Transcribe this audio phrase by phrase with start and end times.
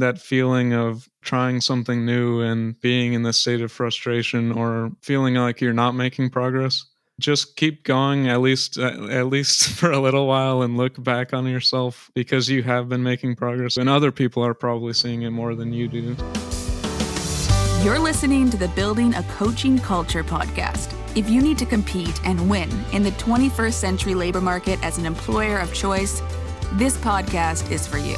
[0.00, 5.34] that feeling of trying something new and being in this state of frustration or feeling
[5.34, 6.86] like you're not making progress
[7.18, 11.32] just keep going at least uh, at least for a little while and look back
[11.32, 15.30] on yourself because you have been making progress and other people are probably seeing it
[15.30, 16.16] more than you do.
[17.82, 20.92] You're listening to the Building a Coaching Culture podcast.
[21.16, 25.06] If you need to compete and win in the 21st century labor market as an
[25.06, 26.20] employer of choice,
[26.72, 28.16] this podcast is for you.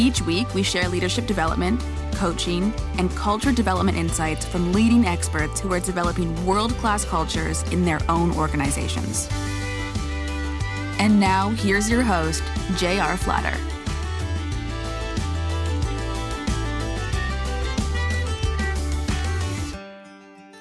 [0.00, 1.78] Each week, we share leadership development,
[2.12, 7.84] coaching, and culture development insights from leading experts who are developing world class cultures in
[7.84, 9.28] their own organizations.
[10.98, 12.42] And now, here's your host,
[12.78, 13.18] J.R.
[13.18, 13.54] Flatter.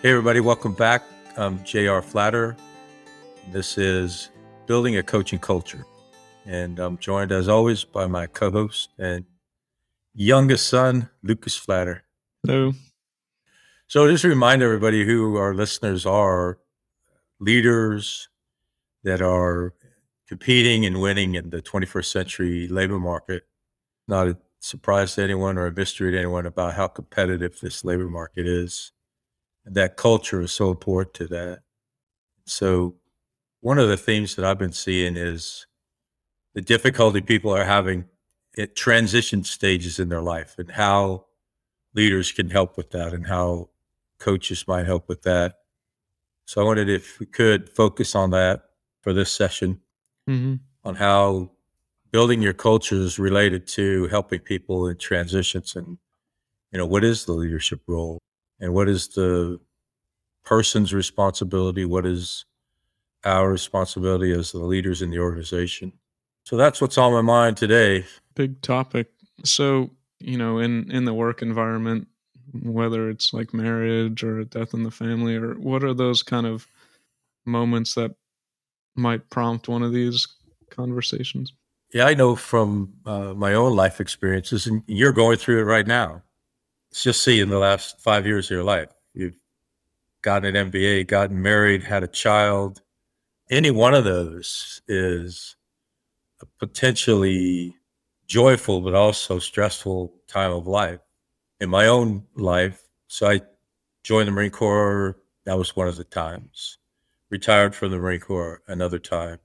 [0.02, 1.04] Hey, everybody, welcome back.
[1.38, 2.02] I'm J.R.
[2.02, 2.58] Flatter.
[3.54, 4.32] This is
[4.66, 5.86] Building a Coaching Culture.
[6.50, 9.26] And I'm joined, as always, by my co host and
[10.16, 12.06] youngest son, Lucas Flatter.
[12.42, 12.72] Hello.
[13.86, 16.58] So, just to remind everybody who our listeners are
[17.40, 18.30] leaders
[19.04, 19.76] that are
[20.28, 23.44] competing and winning in the 21st century labor market.
[24.08, 28.10] Not a surprise to anyone or a mystery to anyone about how competitive this labor
[28.10, 28.92] market is
[29.66, 31.60] that culture is so important to that.
[32.48, 32.96] So,
[33.62, 35.68] one of the themes that I've been seeing is
[36.54, 38.06] the difficulty people are having
[38.58, 41.26] at transition stages in their life and how
[41.94, 43.70] leaders can help with that and how
[44.20, 45.60] coaches might help with that.
[46.46, 48.64] So, I wanted if we could focus on that
[49.02, 49.82] for this session
[50.28, 50.56] mm-hmm.
[50.84, 51.52] on how
[52.12, 56.00] building your culture is related to helping people in transitions and
[56.72, 58.20] you know what is the leadership role
[58.60, 59.60] and what is the
[60.44, 61.86] person's responsibility?
[61.86, 62.46] What is
[63.24, 65.94] our responsibility as the leaders in the organization?
[66.50, 68.08] So that's what's on my mind today.
[68.34, 69.12] Big topic.
[69.44, 72.08] So, you know, in in the work environment,
[72.64, 76.66] whether it's like marriage or death in the family or what are those kind of
[77.46, 78.16] moments that
[78.96, 80.28] might prompt one of these
[80.72, 81.54] conversations?
[81.94, 85.86] Yeah, I know from uh, my own life experiences, and you're going through it right
[85.86, 86.24] now.
[86.90, 89.38] It's just see in the last five years of your life, you've
[90.24, 92.82] gotten an MBA, gotten married, had a child.
[93.52, 95.56] Any one of those is
[96.42, 97.76] a potentially
[98.28, 101.00] joyful but also stressful time of life.
[101.60, 103.42] In my own life, so I
[104.04, 105.18] joined the Marine Corps.
[105.46, 106.78] That was one of the times.
[107.30, 109.40] Retired from the Marine Corps another time.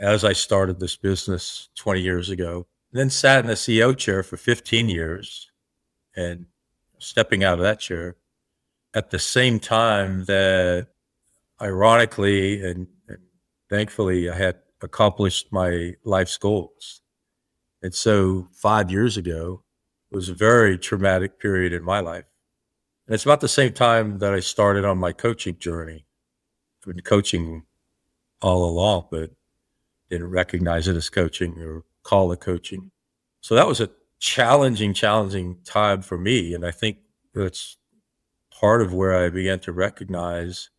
[0.00, 4.36] As I started this business 20 years ago, then sat in the CEO chair for
[4.36, 5.50] 15 years
[6.16, 6.46] and
[6.98, 8.16] stepping out of that chair
[8.94, 10.88] at the same time that
[11.60, 13.18] ironically and, and
[13.68, 17.02] thankfully I had accomplished my life's goals.
[17.82, 19.62] And so five years ago
[20.10, 22.24] was a very traumatic period in my life.
[23.06, 26.06] And it's about the same time that I started on my coaching journey.
[26.80, 27.64] I've been coaching
[28.40, 29.30] all along, but
[30.10, 32.90] didn't recognize it as coaching or call it coaching.
[33.40, 36.54] So that was a challenging, challenging time for me.
[36.54, 36.98] And I think
[37.34, 37.76] that's
[38.50, 40.70] part of where I began to recognize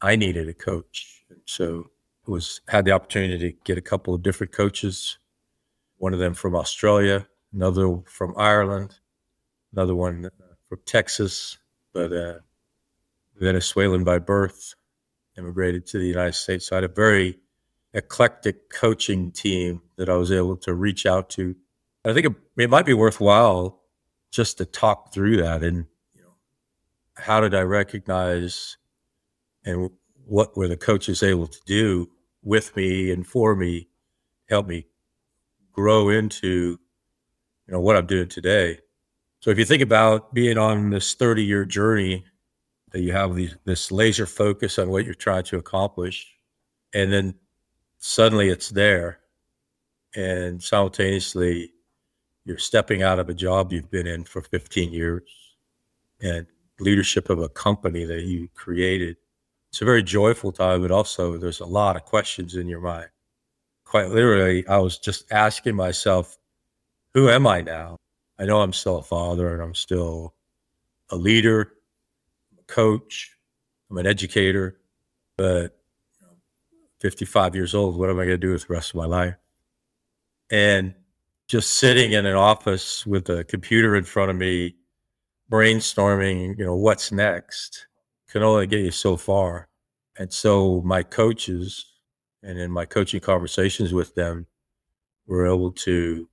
[0.00, 1.24] I needed a coach.
[1.30, 1.90] And so
[2.28, 5.18] was had the opportunity to get a couple of different coaches,
[5.96, 8.98] one of them from Australia, another from Ireland,
[9.72, 10.30] another one
[10.68, 11.58] from Texas,
[11.92, 12.38] but uh,
[13.36, 14.74] Venezuelan by birth,
[15.36, 16.66] immigrated to the United States.
[16.66, 17.38] So I had a very
[17.94, 21.56] eclectic coaching team that I was able to reach out to.
[22.04, 23.80] I think it, it might be worthwhile
[24.30, 25.86] just to talk through that and
[27.18, 28.76] how did I recognize
[29.64, 29.90] and
[30.24, 32.08] what were the coaches able to do
[32.48, 33.86] with me and for me,
[34.48, 34.86] help me
[35.70, 36.78] grow into,
[37.66, 38.78] you know, what I'm doing today.
[39.40, 42.24] So if you think about being on this 30 year journey
[42.90, 46.26] that you have these, this laser focus on what you're trying to accomplish,
[46.94, 47.34] and then
[47.98, 49.20] suddenly it's there,
[50.16, 51.70] and simultaneously
[52.46, 55.22] you're stepping out of a job you've been in for 15 years
[56.22, 56.46] and
[56.80, 59.18] leadership of a company that you created.
[59.70, 63.08] It's a very joyful time, but also there's a lot of questions in your mind.
[63.84, 66.38] Quite literally, I was just asking myself,
[67.14, 67.96] who am I now?
[68.38, 70.34] I know I'm still a father and I'm still
[71.10, 71.72] a leader,
[72.58, 73.36] a coach,
[73.90, 74.78] I'm an educator,
[75.36, 75.78] but
[77.00, 79.34] 55 years old, what am I going to do with the rest of my life?
[80.50, 80.94] And
[81.46, 84.76] just sitting in an office with a computer in front of me
[85.50, 87.87] brainstorming, you know, what's next
[88.28, 89.68] can only get you so far.
[90.18, 91.86] And so my coaches
[92.42, 94.46] and in my coaching conversations with them
[95.26, 96.28] were able to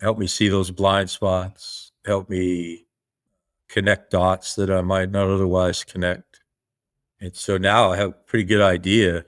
[0.00, 2.86] help me see those blind spots, help me
[3.68, 6.40] connect dots that I might not otherwise connect.
[7.20, 9.24] And so now I have a pretty good idea.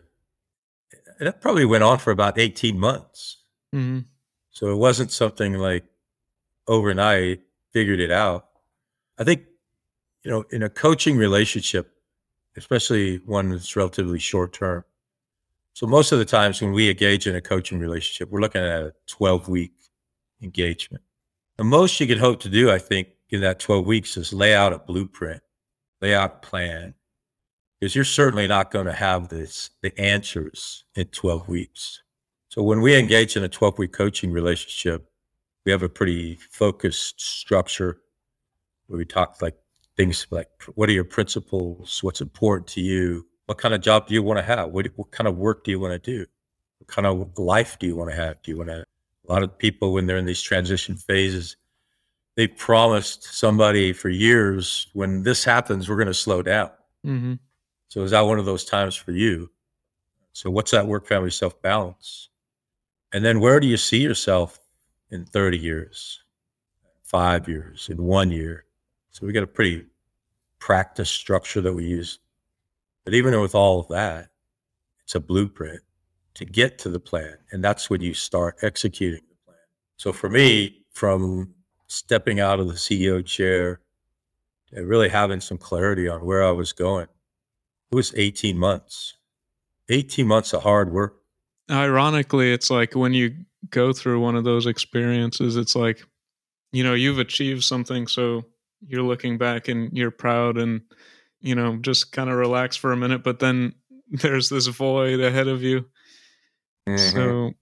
[1.19, 3.39] And that probably went on for about 18 months.
[3.75, 4.01] Mm-hmm.
[4.51, 5.85] So it wasn't something like
[6.67, 7.43] overnight
[7.73, 8.49] figured it out.
[9.19, 9.45] I think,
[10.23, 11.93] you know, in a coaching relationship,
[12.57, 14.85] especially one that's relatively short term.
[15.75, 18.83] So most of the times when we engage in a coaching relationship, we're looking at
[18.83, 19.73] a 12 week
[20.43, 21.03] engagement.
[21.57, 24.55] The most you can hope to do, I think, in that 12 weeks is lay
[24.55, 25.43] out a blueprint,
[26.01, 26.95] lay out a plan.
[27.81, 32.03] Because you're certainly not going to have this the answers in 12 weeks.
[32.49, 35.09] So when we engage in a 12 week coaching relationship,
[35.65, 37.99] we have a pretty focused structure
[38.87, 39.57] where we talk like
[39.97, 44.15] things like what are your principles, what's important to you, what kind of job do
[44.15, 46.27] you want to have, what, what kind of work do you want to do,
[46.79, 48.41] what kind of life do you want to have?
[48.43, 48.85] Do you want to?
[49.29, 51.57] A lot of people when they're in these transition phases,
[52.37, 56.71] they promised somebody for years when this happens, we're going to slow down.
[57.07, 57.35] Mm-hmm.
[57.89, 59.51] So is that one of those times for you?
[60.33, 62.31] So what's that work family self balance?
[63.13, 64.59] And then where do you see yourself
[65.11, 66.21] in 30 years,
[67.03, 68.65] five years, in one year?
[69.13, 69.87] So we got a pretty
[70.59, 72.19] practice structure that we use.
[73.05, 74.29] But even with all of that,
[75.05, 75.81] it's a blueprint
[76.35, 77.37] to get to the plan.
[77.51, 79.59] And that's when you start executing the plan.
[79.99, 81.55] So for me, from
[81.89, 83.81] stepping out of the CEO chair
[84.73, 87.09] and really having some clarity on where I was going,
[87.91, 89.19] it was 18 months.
[89.91, 91.19] 18 months of hard work.
[91.71, 93.35] Ironically, it's like when you
[93.69, 96.03] go through one of those experiences, it's like,
[96.73, 98.07] you know, you've achieved something.
[98.07, 98.47] So
[98.87, 100.83] you're looking back and you're proud and,
[101.41, 103.23] you know, just kind of relax for a minute.
[103.23, 103.75] But then
[104.11, 105.87] there's this void ahead of you.
[106.89, 107.17] Mm-hmm.
[107.17, 107.53] So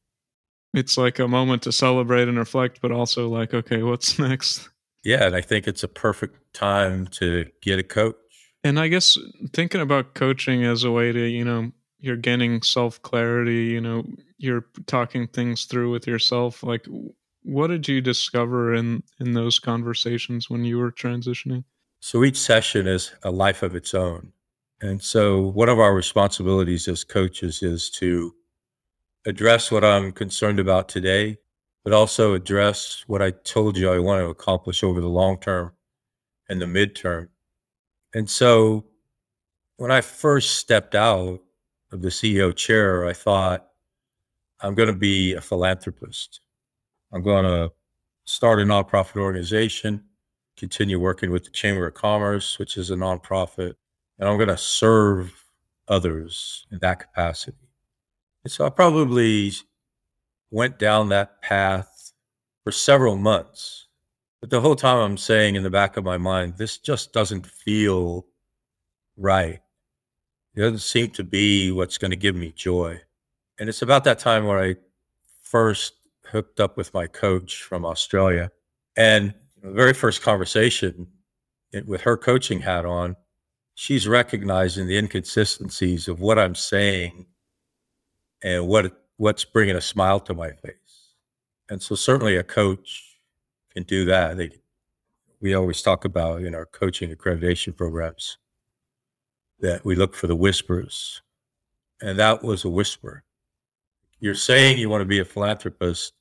[0.74, 4.68] it's like a moment to celebrate and reflect, but also like, okay, what's next?
[5.04, 5.24] Yeah.
[5.24, 8.16] And I think it's a perfect time to get a coach.
[8.62, 9.16] And I guess
[9.54, 14.04] thinking about coaching as a way to, you know, you're gaining self clarity, you know,
[14.38, 16.62] you're talking things through with yourself.
[16.62, 16.86] Like,
[17.42, 21.64] what did you discover in in those conversations when you were transitioning?
[22.00, 24.32] So each session is a life of its own.
[24.80, 28.34] And so one of our responsibilities as coaches is to
[29.26, 31.36] address what I'm concerned about today,
[31.84, 35.72] but also address what I told you I want to accomplish over the long term
[36.48, 37.28] and the midterm.
[38.14, 38.86] And so
[39.76, 41.40] when I first stepped out
[41.92, 43.66] of the CEO chair, I thought,
[44.60, 46.40] I'm going to be a philanthropist.
[47.12, 47.72] I'm going to
[48.24, 50.04] start a nonprofit organization,
[50.56, 53.74] continue working with the Chamber of Commerce, which is a nonprofit,
[54.18, 55.44] and I'm going to serve
[55.88, 57.68] others in that capacity.
[58.44, 59.52] And so I probably
[60.50, 62.12] went down that path
[62.64, 63.88] for several months.
[64.40, 67.46] But the whole time I'm saying in the back of my mind, this just doesn't
[67.46, 68.26] feel
[69.16, 69.60] right.
[70.54, 73.00] It doesn't seem to be what's going to give me joy.
[73.58, 74.76] And it's about that time where I
[75.42, 75.94] first
[76.30, 78.50] hooked up with my coach from Australia.
[78.96, 81.06] And the very first conversation
[81.86, 83.16] with her coaching hat on,
[83.74, 87.26] she's recognizing the inconsistencies of what I'm saying
[88.42, 91.14] and what what's bringing a smile to my face.
[91.68, 93.18] And so certainly a coach
[93.72, 94.38] can do that.
[94.38, 94.50] They,
[95.40, 98.38] we always talk about in our coaching accreditation programs
[99.60, 101.20] that we look for the whispers.
[102.00, 103.24] And that was a whisper.
[104.20, 106.14] You're saying you want to be a philanthropist,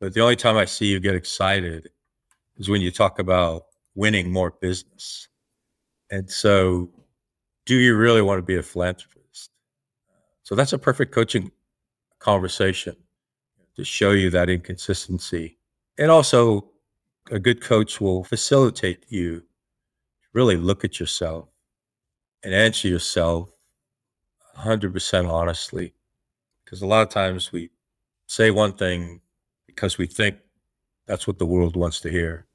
[0.00, 1.88] but the only time I see you get excited
[2.56, 5.28] is when you talk about winning more business.
[6.10, 6.90] And so,
[7.66, 9.50] do you really want to be a philanthropist?
[10.42, 11.50] So, that's a perfect coaching
[12.18, 12.96] conversation
[13.76, 15.58] to show you that inconsistency.
[15.98, 16.70] And also,
[17.30, 19.46] a good coach will facilitate you to
[20.32, 21.48] really look at yourself
[22.42, 23.50] and answer yourself
[24.58, 25.94] 100% honestly.
[26.64, 27.70] Because a lot of times we
[28.26, 29.20] say one thing
[29.74, 30.36] because we think
[31.06, 32.46] that's what the world wants to hear.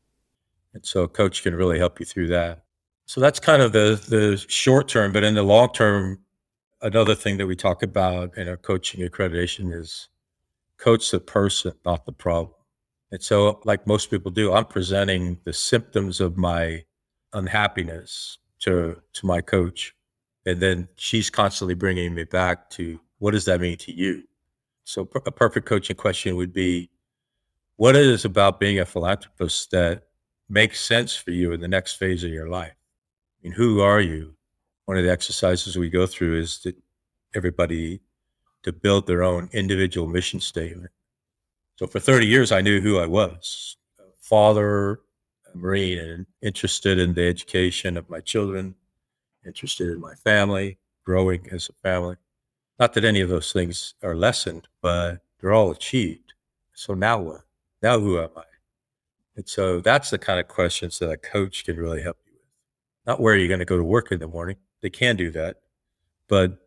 [0.74, 2.64] And so a coach can really help you through that.
[3.06, 6.20] So that's kind of the the short term, but in the long term,
[6.82, 10.10] another thing that we talk about in our coaching accreditation is
[10.78, 12.56] coach the person, not the problem.
[13.12, 16.84] And so like most people do, I'm presenting the symptoms of my
[17.34, 19.96] unhappiness to to my coach
[20.46, 24.24] and then she's constantly bringing me back to what does that mean to you
[24.84, 26.90] so a perfect coaching question would be
[27.80, 30.04] what is about being a philanthropist that
[30.50, 34.02] makes sense for you in the next phase of your life i mean who are
[34.02, 34.36] you
[34.88, 36.76] one of the exercises we go through is that
[37.36, 38.02] everybody
[38.64, 40.92] to build their own individual mission statement
[41.78, 43.78] So for 30 years, I knew who I was
[44.20, 45.02] father,
[45.56, 48.76] Marine, and interested in the education of my children,
[49.46, 52.18] interested in my family, growing as a family.
[52.80, 56.34] Not that any of those things are lessened, but they're all achieved.
[56.74, 57.42] So now what?
[57.82, 58.44] Now who am I?
[59.36, 62.44] And so that's the kind of questions that a coach can really help you with.
[63.06, 64.58] Not where are you going to go to work in the morning.
[64.82, 65.58] They can do that.
[66.28, 66.58] But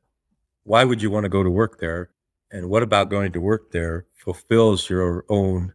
[0.65, 2.11] why would you want to go to work there?
[2.51, 5.73] And what about going to work there fulfills your own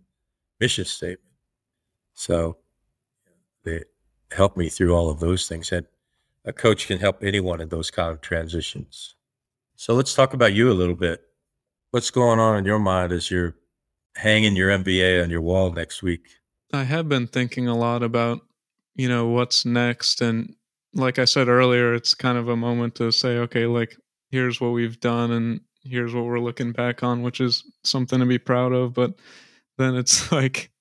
[0.60, 1.22] mission statement?
[2.13, 2.58] So
[3.63, 3.84] they
[4.32, 5.72] help me through all of those things.
[5.72, 5.86] And
[6.46, 9.15] a coach can help anyone in those kind of transitions.
[9.75, 11.22] So let's talk about you a little bit.
[11.91, 13.56] What's going on in your mind as you're
[14.17, 16.27] hanging your MBA on your wall next week?
[16.74, 18.41] I have been thinking a lot about,
[18.95, 20.21] you know, what's next.
[20.21, 20.55] And
[20.93, 23.95] like I said earlier, it's kind of a moment to say, okay, like,
[24.31, 28.25] here's what we've done and here's what we're looking back on, which is something to
[28.25, 28.93] be proud of.
[28.93, 29.13] But
[29.77, 30.71] then it's like,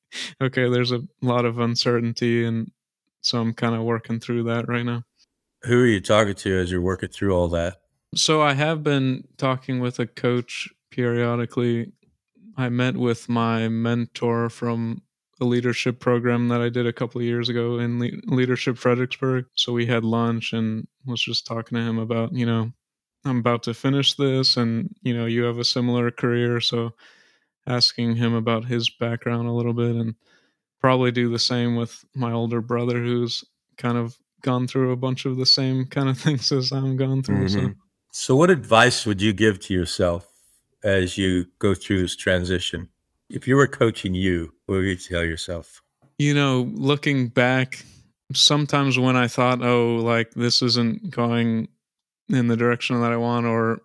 [0.41, 2.45] okay, there's a lot of uncertainty.
[2.45, 2.71] And
[3.21, 5.03] so I'm kind of working through that right now.
[5.63, 7.77] Who are you talking to as you're working through all that?
[8.15, 11.93] So I have been talking with a coach periodically.
[12.57, 15.03] I met with my mentor from
[15.41, 19.45] a leadership program that I did a couple of years ago in Le- Leadership Fredericksburg.
[19.55, 22.73] So we had lunch and was just talking to him about, you know,
[23.25, 26.61] I'm about to finish this and, you know, you have a similar career.
[26.61, 26.95] So
[27.67, 30.15] asking him about his background a little bit and
[30.81, 33.45] probably do the same with my older brother who's
[33.77, 37.23] kind of gone through a bunch of the same kind of things as I'm gone
[37.23, 37.49] through.
[37.49, 37.67] Mm-hmm.
[37.67, 37.75] So.
[38.13, 40.27] so what advice would you give to yourself
[40.87, 42.89] as you go through this transition?
[43.29, 45.83] If you were coaching you, what would you tell yourself?
[46.19, 47.85] You know, looking back,
[48.33, 51.69] sometimes when I thought, oh, like this isn't going
[52.29, 53.83] in the direction that I want, or,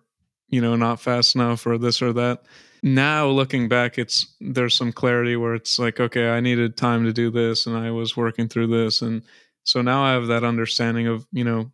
[0.48, 2.44] you know, not fast enough, or this or that.
[2.84, 7.12] Now looking back, it's there's some clarity where it's like, okay, I needed time to
[7.12, 9.02] do this and I was working through this.
[9.02, 9.22] And
[9.64, 11.70] so now I have that understanding of, you know,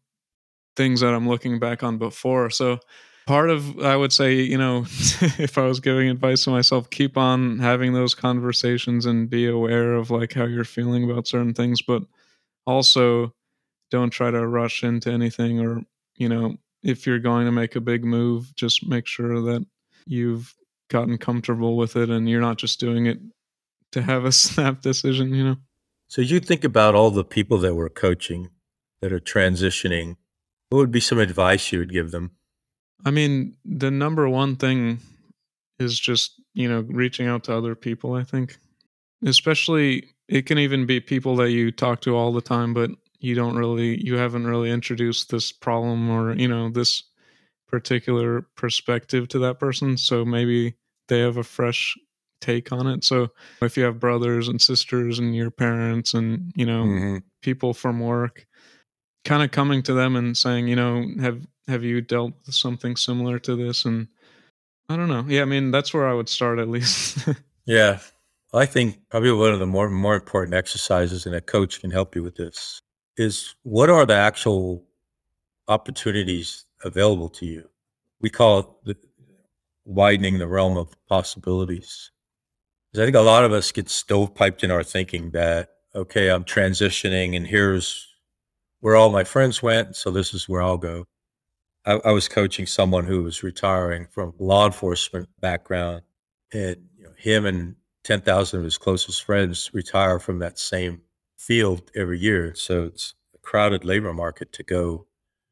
[0.77, 2.51] things that I'm looking back on before.
[2.51, 2.79] So
[3.29, 4.79] part of i would say you know
[5.39, 9.93] if i was giving advice to myself keep on having those conversations and be aware
[9.93, 12.03] of like how you're feeling about certain things but
[12.67, 13.31] also
[13.91, 15.83] don't try to rush into anything or
[16.17, 19.63] you know if you're going to make a big move just make sure that
[20.07, 20.55] you've
[20.89, 23.19] gotten comfortable with it and you're not just doing it
[23.93, 25.57] to have a snap decision you know?
[26.07, 28.49] So you think about all the people that we're coaching
[29.03, 30.17] that are transitioning
[30.71, 32.31] what would be some advice you would give them
[33.05, 34.99] I mean, the number one thing
[35.79, 38.59] is just, you know, reaching out to other people, I think.
[39.25, 43.35] Especially it can even be people that you talk to all the time but you
[43.35, 47.03] don't really you haven't really introduced this problem or, you know, this
[47.69, 50.75] particular perspective to that person, so maybe
[51.09, 51.97] they have a fresh
[52.41, 53.05] take on it.
[53.05, 53.29] So
[53.63, 57.17] if you have brothers and sisters and your parents and, you know, mm-hmm.
[57.43, 58.47] people from work,
[59.25, 62.97] kind of coming to them and saying, you know, have have you dealt with something
[62.97, 63.85] similar to this?
[63.85, 64.09] And
[64.89, 65.25] I don't know.
[65.29, 67.29] Yeah, I mean, that's where I would start at least.
[67.67, 68.01] yeah.
[68.55, 72.17] I think probably one of the more more important exercises, and a coach can help
[72.17, 72.81] you with this,
[73.19, 74.85] is what are the actual
[75.69, 77.69] opportunities available to you?
[78.23, 78.97] We call it the,
[79.85, 82.11] widening the realm of possibilities.
[82.91, 86.45] Because I think a lot of us get stovepiped in our thinking that, okay, I'm
[86.45, 88.07] transitioning and here's
[88.81, 91.05] where all my friends went, so this is where I'll go.
[91.89, 96.03] I, I, was coaching someone who was retiring from law enforcement background,
[96.53, 101.01] and you know, him and ten thousand of his closest friends retire from that same
[101.39, 102.55] field every year.
[102.55, 105.07] So it's a crowded labor market to go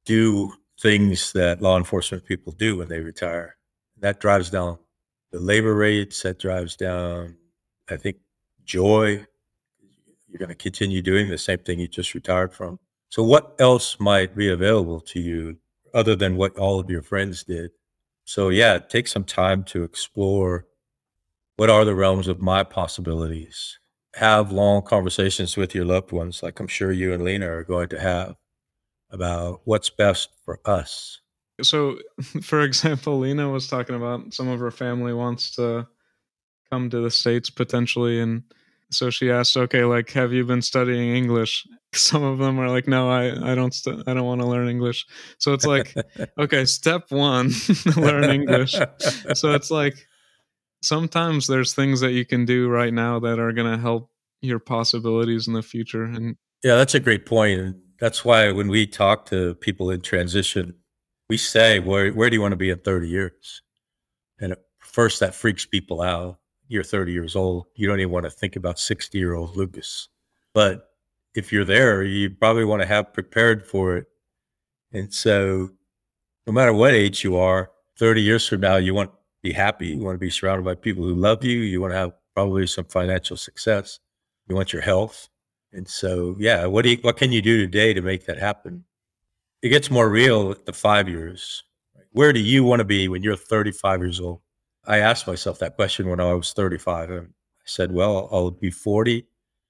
[0.04, 3.56] do things that law enforcement people do when they retire.
[4.00, 4.78] That drives down
[5.32, 6.20] the labor rates.
[6.22, 7.38] That drives down,
[7.88, 8.18] I think,
[8.62, 9.24] joy.
[10.28, 12.78] You're going to continue doing the same thing you just retired from.
[13.08, 15.56] So, what else might be available to you
[15.96, 17.70] other than what all of your friends did.
[18.24, 20.66] So yeah, take some time to explore
[21.56, 23.78] what are the realms of my possibilities.
[24.14, 27.88] Have long conversations with your loved ones, like I'm sure you and Lena are going
[27.88, 28.36] to have,
[29.10, 31.20] about what's best for us.
[31.62, 31.98] So,
[32.42, 35.86] for example, Lena was talking about some of her family wants to
[36.70, 38.20] come to the States potentially.
[38.20, 38.42] And
[38.90, 41.66] so she asked, okay, like, have you been studying English?
[41.94, 44.68] some of them are like no i i don't st- i don't want to learn
[44.68, 45.06] english.
[45.38, 45.94] So it's like
[46.38, 47.52] okay step one
[47.96, 48.74] learn english.
[49.34, 49.94] So it's like
[50.82, 54.10] sometimes there's things that you can do right now that are going to help
[54.42, 58.68] your possibilities in the future and yeah that's a great point and that's why when
[58.68, 60.74] we talk to people in transition
[61.28, 63.62] we say where where do you want to be in 30 years?
[64.38, 66.38] And at first that freaks people out
[66.68, 67.66] you're 30 years old.
[67.74, 70.08] You don't even want to think about 60 year old Lucas.
[70.52, 70.90] But
[71.34, 74.06] if you're there, you probably want to have prepared for it.
[74.92, 75.70] And so,
[76.46, 79.88] no matter what age you are, 30 years from now, you want to be happy.
[79.88, 81.58] You want to be surrounded by people who love you.
[81.58, 83.98] You want to have probably some financial success.
[84.48, 85.28] You want your health.
[85.72, 88.84] And so, yeah, what do you, what can you do today to make that happen?
[89.62, 91.64] It gets more real the five years.
[92.12, 94.40] Where do you want to be when you're 35 years old?
[94.86, 97.10] I asked myself that question when I was 35.
[97.10, 99.26] And I said, well, I'll be 40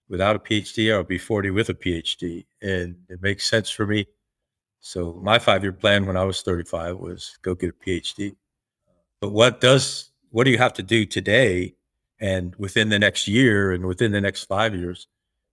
[0.09, 2.47] without a PhD, or I'll be 40 with a PhD.
[2.63, 4.07] And it makes sense for me.
[4.81, 8.37] So my five year plan when I was 35 was go get a PhD.
[9.21, 11.75] But what does, what do you have to do today
[12.21, 15.09] and within the next year and within the next five years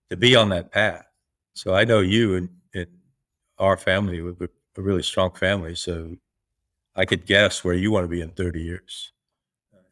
[0.09, 1.05] to be on that path?
[1.53, 2.87] So I know you and, and
[3.57, 5.75] our family, we're a really strong family.
[5.75, 6.17] So
[6.95, 9.12] I could guess where you want to be in 30 years.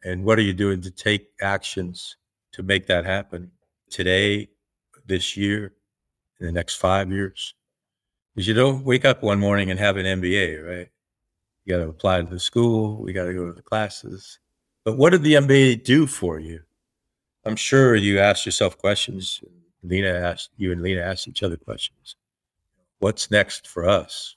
[0.04, 2.16] And what are you doing to take actions
[2.52, 3.50] to make that happen
[3.90, 4.48] today,
[5.06, 5.74] this year,
[6.40, 7.54] in the next five years?
[8.34, 10.88] Because you don't wake up one morning and have an MBA, right?
[11.64, 14.38] You got to apply to the school, we got to go to the classes.
[14.84, 16.60] But what did the MBA do for you?
[17.44, 19.42] I'm sure you asked yourself questions.
[19.82, 22.16] Lena asked you and Lena asked each other questions.
[22.98, 24.36] What's next for us?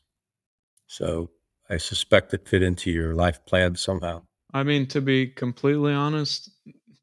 [0.88, 1.30] So
[1.70, 4.24] I suspect it fit into your life plan somehow.
[4.56, 6.50] I mean, to be completely honest,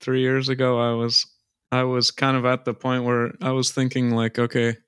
[0.00, 1.26] three years ago, I was
[1.71, 4.78] I was kind of at the point where I was thinking like, okay,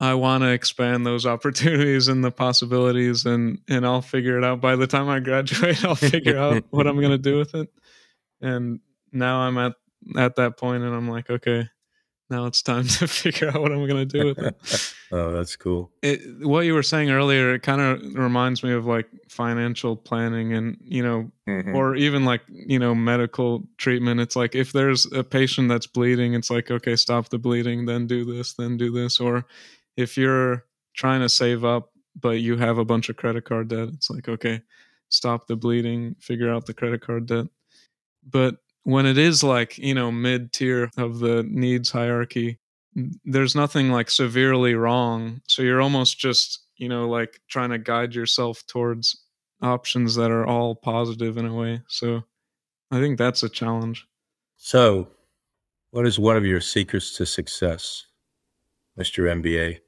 [0.00, 4.60] I want to expand those opportunities and the possibilities, and and I'll figure it out.
[4.60, 7.68] By the time I graduate, I'll figure out what I'm gonna do with it.
[8.40, 8.80] And
[9.12, 9.74] now I'm at
[10.16, 11.68] at that point, and I'm like, okay,
[12.30, 14.94] now it's time to figure out what I'm going to do with it.
[15.12, 15.90] oh, that's cool.
[16.02, 20.52] It, what you were saying earlier, it kind of reminds me of like financial planning
[20.52, 21.74] and, you know, mm-hmm.
[21.74, 24.20] or even like, you know, medical treatment.
[24.20, 28.06] It's like if there's a patient that's bleeding, it's like, okay, stop the bleeding, then
[28.06, 29.20] do this, then do this.
[29.20, 29.44] Or
[29.96, 33.88] if you're trying to save up, but you have a bunch of credit card debt,
[33.88, 34.62] it's like, okay,
[35.08, 37.46] stop the bleeding, figure out the credit card debt.
[38.28, 42.58] But when it is like you know mid tier of the needs hierarchy
[43.24, 45.40] there's nothing like severely wrong.
[45.46, 49.16] So you're almost just you know like trying to guide yourself towards
[49.62, 51.82] options that are all positive in a way.
[51.88, 52.22] So
[52.90, 54.06] i think that's a challenge.
[54.56, 55.08] So
[55.90, 58.06] what is one of your secrets to success
[58.98, 59.78] mr mba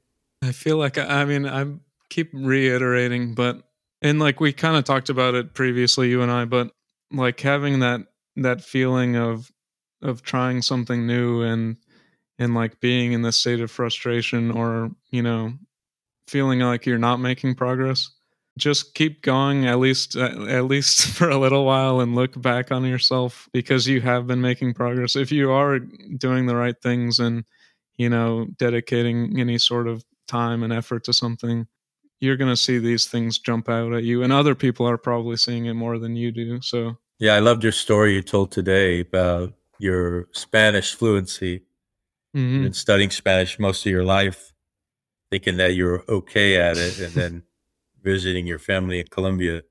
[0.41, 1.65] i feel like i mean i
[2.09, 3.61] keep reiterating but
[4.01, 6.71] and like we kind of talked about it previously you and i but
[7.11, 8.01] like having that
[8.35, 9.51] that feeling of
[10.01, 11.77] of trying something new and
[12.39, 15.53] and like being in this state of frustration or you know
[16.27, 18.09] feeling like you're not making progress?
[18.57, 22.85] Just keep going at least at least for a little while and look back on
[22.85, 25.15] yourself because you have been making progress.
[25.15, 27.45] If you are doing the right things and
[27.97, 31.67] you know dedicating any sort of time and effort to something
[32.19, 35.35] you're going to see these things jump out at you and other people are probably
[35.35, 38.99] seeing it more than you do so yeah, I loved your story you told today
[38.99, 41.61] about your Spanish fluency.
[42.35, 42.63] Mm-hmm.
[42.63, 44.51] You've studying Spanish most of your life,
[45.31, 47.43] thinking that you're okay at it, and then
[48.03, 49.61] visiting your family in Colombia,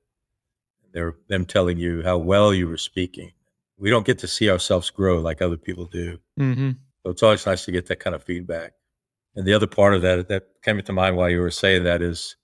[0.93, 3.33] they're them telling you how well you were speaking.
[3.77, 6.17] We don't get to see ourselves grow like other people do.
[6.39, 6.71] Mm-hmm.
[7.03, 8.73] So it's always nice to get that kind of feedback.
[9.35, 12.01] And the other part of that that came into mind while you were saying that
[12.01, 12.35] is,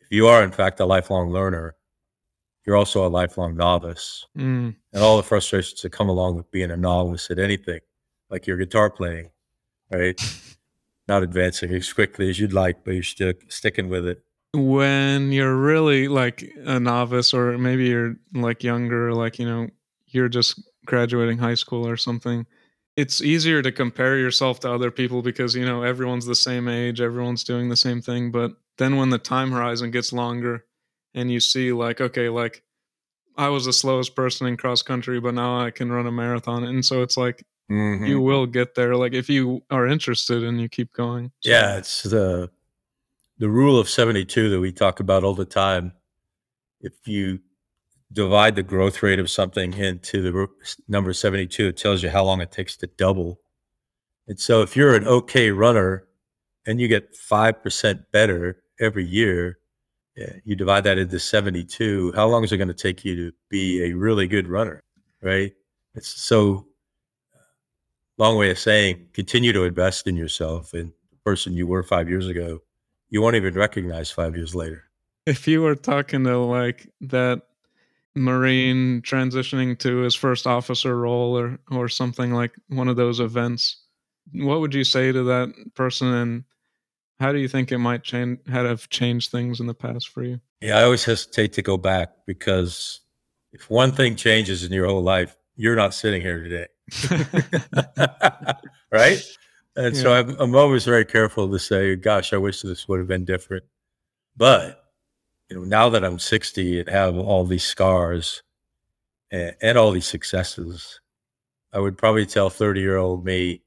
[0.00, 1.76] if you are in fact a lifelong learner,
[2.66, 4.26] you're also a lifelong novice.
[4.36, 4.74] Mm.
[4.92, 7.80] And all the frustrations that come along with being a novice at anything,
[8.30, 9.30] like your guitar playing,
[9.90, 10.20] right?
[11.08, 14.22] Not advancing as quickly as you'd like, but you're still sticking with it.
[14.54, 19.68] When you're really like a novice, or maybe you're like younger, like, you know,
[20.06, 22.46] you're just graduating high school or something,
[22.96, 27.00] it's easier to compare yourself to other people because, you know, everyone's the same age,
[27.00, 28.30] everyone's doing the same thing.
[28.30, 30.64] But then when the time horizon gets longer,
[31.14, 32.62] and you see like okay like
[33.36, 36.64] i was the slowest person in cross country but now i can run a marathon
[36.64, 38.04] and so it's like mm-hmm.
[38.04, 41.50] you will get there like if you are interested and you keep going so.
[41.50, 42.50] yeah it's the
[43.38, 45.92] the rule of 72 that we talk about all the time
[46.80, 47.40] if you
[48.12, 50.48] divide the growth rate of something into the
[50.86, 53.40] number 72 it tells you how long it takes to double
[54.26, 56.06] and so if you're an okay runner
[56.66, 59.58] and you get 5% better every year
[60.44, 62.12] you divide that into 72.
[62.14, 64.80] How long is it going to take you to be a really good runner?
[65.22, 65.52] Right.
[65.94, 66.66] It's so
[67.34, 67.38] uh,
[68.18, 72.08] long way of saying continue to invest in yourself and the person you were five
[72.08, 72.60] years ago,
[73.08, 74.84] you won't even recognize five years later.
[75.26, 77.42] If you were talking to like that
[78.14, 83.82] Marine transitioning to his first officer role or or something like one of those events.
[84.32, 86.44] What would you say to that person and
[87.18, 90.40] how do you think it might change have changed things in the past for you?
[90.60, 93.00] Yeah, I always hesitate to go back because
[93.52, 96.66] if one thing changes in your whole life, you're not sitting here today.
[98.92, 99.22] right?
[99.76, 100.02] And yeah.
[100.02, 103.24] so I'm, I'm always very careful to say, gosh, I wish this would have been
[103.24, 103.64] different.
[104.36, 104.84] But
[105.48, 108.42] you know, now that I'm 60 and have all these scars
[109.30, 111.00] and, and all these successes,
[111.72, 113.62] I would probably tell 30 year old me,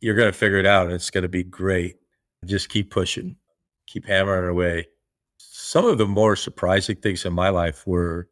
[0.00, 1.96] you're going to figure it out and it's going to be great.
[2.44, 3.36] Just keep pushing,
[3.86, 4.88] keep hammering away.
[5.38, 8.28] Some of the more surprising things in my life were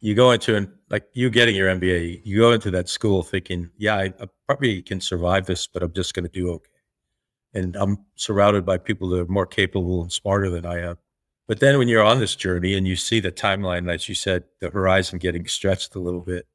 [0.00, 3.70] you go into and like you getting your MBA, you go into that school thinking,
[3.78, 6.68] yeah, I, I probably can survive this, but I'm just going to do okay.
[7.54, 10.96] And I'm surrounded by people that are more capable and smarter than I am.
[11.46, 14.44] But then when you're on this journey and you see the timeline, as you said,
[14.60, 16.46] the horizon getting stretched a little bit,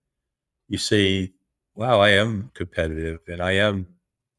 [0.67, 1.33] you see,
[1.75, 3.87] wow, I am competitive and I am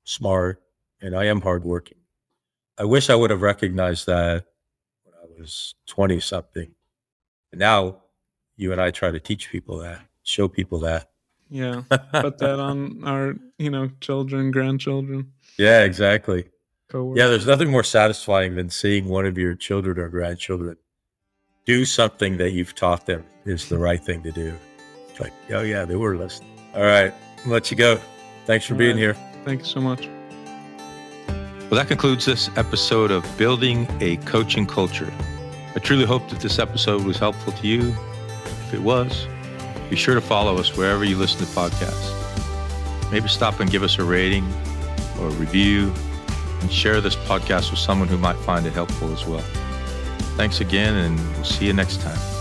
[0.05, 0.61] smart
[1.01, 1.98] and I am hardworking.
[2.79, 4.45] I wish I would have recognized that
[5.05, 6.71] when I was 20 something.
[7.53, 8.03] And now
[8.57, 11.11] you and I try to teach people that, show people that.
[11.51, 11.83] Yeah.
[12.13, 15.33] Put that on our, you know, children, grandchildren.
[15.59, 16.49] Yeah, exactly.
[16.93, 20.77] Yeah, there's nothing more satisfying than seeing one of your children or grandchildren
[21.69, 24.55] do something that you've taught them is the right thing to do.
[25.11, 26.59] It's like, oh yeah, they were listening.
[26.75, 27.13] All right,
[27.45, 28.01] I'll let you go.
[28.47, 29.01] Thanks for All being right.
[29.01, 29.15] here.
[29.45, 30.09] Thank you so much.
[31.71, 35.13] Well, that concludes this episode of Building a Coaching Culture.
[35.77, 37.95] I truly hope that this episode was helpful to you.
[38.47, 39.27] If it was,
[39.91, 43.13] be sure to follow us wherever you listen to podcasts.
[43.13, 44.51] Maybe stop and give us a rating
[45.21, 45.93] or a review
[46.63, 49.45] and share this podcast with someone who might find it helpful as well.
[50.39, 52.38] Thanks again, and we'll see you next time.